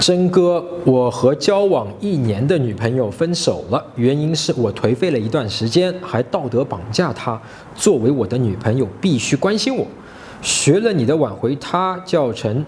[0.00, 7.38] 真哥，我和交往一年的女朋友分手了，原因是我颓废了一段时间，还道德绑架她。
[7.76, 9.86] 作为我的女朋友，必须关心我。
[10.40, 12.64] 学了你的挽回她教程，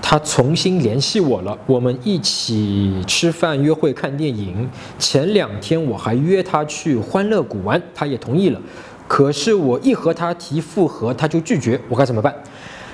[0.00, 4.70] 她重新联系我了，我们一起吃饭、约会、看电影。
[5.00, 8.60] 前两天我还约她去欢乐谷玩，她也同意了。
[9.08, 12.32] 可是我一和她提复合，她就拒绝，我该怎么办？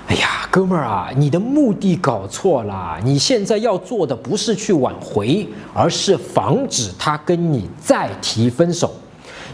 [0.07, 2.99] 哎呀，哥们儿啊，你的目的搞错了。
[3.03, 8.93] 你现在要做的不是去挽回，而是防止他跟你再提分手。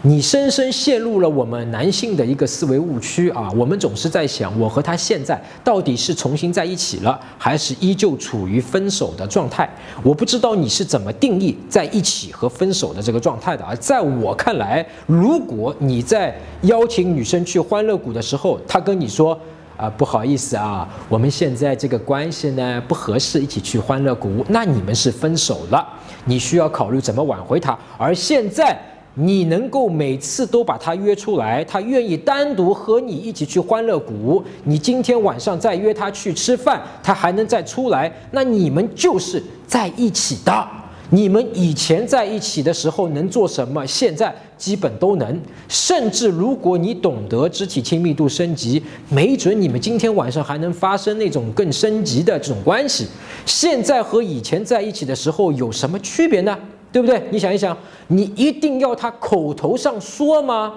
[0.02, 3.50] 你深深陷入了我们男性的一个思维误区啊！
[3.54, 9.68] 我们总是在想，我和他现在到底是重新在一起了，还是依旧处于分手的状态？
[10.02, 13.74] 我不知道你是怎么定义在一起和分手的这个状态的啊！
[13.74, 19.38] 在我看来，如果你在邀请女生去欢乐谷的时候，他跟你说。
[19.80, 25.88] 啊，不好意思啊，我们现在这个关系呢不合适，一起去欢乐谷，那你们是分手了，
[26.26, 27.78] 你需要考虑怎么挽回他。
[27.96, 28.78] 而现在
[29.14, 40.68] 你能够每次都把他约出来，他愿意单独和你一起去欢乐谷，你今天晚上再约他去吃饭，他还能再出来，那你们就是在一起的。
[41.12, 43.84] 你们以前在一起的时候能做什么？
[43.86, 53.06] 现在基本都能，甚至如果你懂得肢体亲密度升级，没准你们今天晚上还能发生那种更升级的这种关系。
[53.46, 56.56] 现在和以前在一起的时候有什么区别呢？
[56.92, 57.22] 对不对？
[57.30, 57.74] 你想一想，
[58.08, 60.74] 你一定要他口头上说吗？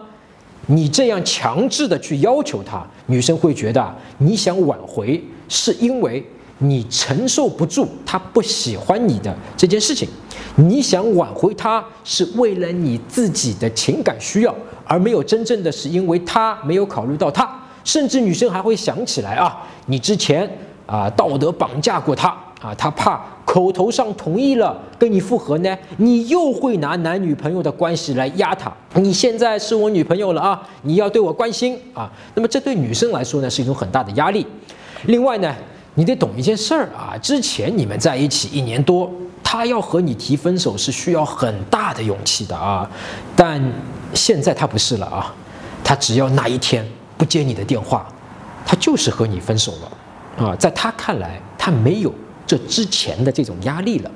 [0.68, 6.26] 你这样强制的去要求他，女生会觉得你想挽回，是因为。
[6.64, 10.08] 你承受不住他不喜欢你的这件事情，
[10.56, 14.56] 你想挽回他是为了你自己的情感需要，
[14.86, 17.50] 而没有真正的是因为他没有考虑到他，
[17.84, 20.50] 甚至女生还会想起来啊，你之前
[20.86, 22.30] 啊道德绑架过他
[22.62, 28.72] 啊，他怕口头上同意了跟你复合呢，你又会拿男女朋友的关系来压他。
[28.94, 34.48] 你现在是我女朋友了啊，你要对我关心啊，那么这对女生来说呢是一种很大的压力。
[35.08, 35.54] 另外呢。
[35.96, 39.12] 你得懂一件事儿啊，之前你们在一起一年多，
[39.44, 42.90] 他要和你提分手是需要很大的勇气的啊，
[43.36, 43.62] 但
[44.14, 45.34] 现在他不是了啊，
[45.84, 46.84] 他只要哪一天
[47.18, 48.08] 不接你的电话，
[48.66, 52.14] 他就是和你分手了啊，在他看来，他没有
[52.48, 54.12] 这之前的这种压力了，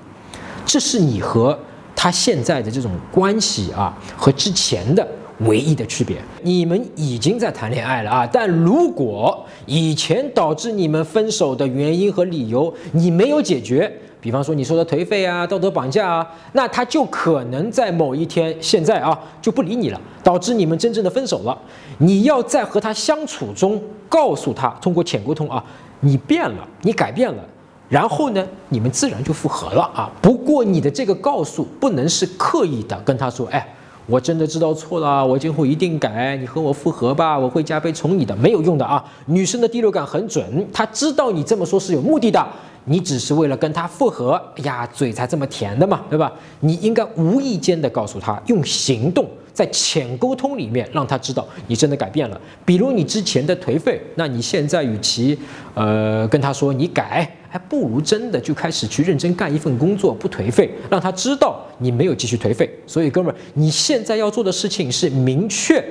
[0.65, 1.57] 这是你和
[1.95, 5.07] 他现在的这种关系啊，和之前的。
[5.41, 8.29] 唯一的区别，你们已经在谈恋爱了啊！
[8.33, 21.55] 但如果以前导致你们分手的原因和理由你没有解决，比方说你说的颓废啊、道德绑架啊，那他就可能在某一天，现在啊就不理你了，导致你们真正的分手了。
[21.99, 25.63] 你要在和他相处中告诉他，通过浅沟通啊，
[25.99, 27.43] 你变了，你改变了，
[27.87, 30.09] 然后呢，你们自然就复合了啊。
[30.19, 33.75] 不过你的这个告诉不能是刻意的跟他说，哎。
[34.07, 36.35] 我真的知道错了，我今后一定改。
[36.37, 38.33] 你和我复合吧，我会加倍宠你的。
[38.37, 42.47] 没有用的啊，女生的第六感很准，她知道你这么说是有目的的，
[42.85, 44.41] 你只是为了跟她复合。
[44.55, 46.31] 哎呀，嘴才这么甜的嘛，对吧？
[46.61, 49.27] 你应该无意间的告诉她，用行动。
[49.53, 52.39] 在浅沟通里面，让他知道你真的改变了。
[52.63, 55.35] 比如你之前的颓废，那你现在与其
[55.73, 62.69] 呃跟他说你改，还不如真的就开始去认真干一份工作，不颓废，让他知道你没有继续颓废。
[62.85, 65.83] 所以哥们儿，你现在要做的事情是明确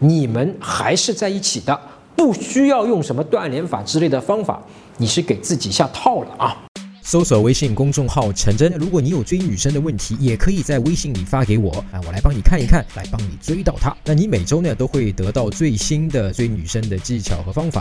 [0.00, 1.80] 你们还是在一起的，
[2.16, 4.60] 不需要用什么断联法之类的方法，
[4.96, 6.58] 你是给自己下套了啊。
[7.04, 13.94] 搜索微信公众号“陈真”，如果你有追女生的问题，也可以在微信里发给我啊，我来帮你看一看，来帮你追到她。
[14.04, 17.80] 那你每周呢都会得到最新的追女生的技巧和方法。